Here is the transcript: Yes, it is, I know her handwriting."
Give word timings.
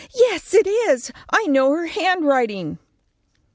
Yes, 0.15 0.55
it 0.55 0.65
is, 0.65 1.11
I 1.29 1.45
know 1.45 1.75
her 1.75 1.85
handwriting." 1.85 2.79